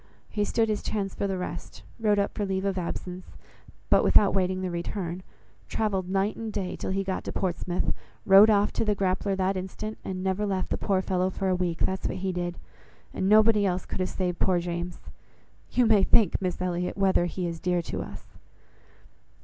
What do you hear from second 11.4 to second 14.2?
a week. That's what he did, and nobody else could have